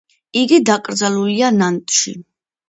იგი 0.39 0.57
დაკრძალულია 0.69 1.53
ნანტში. 1.59 2.17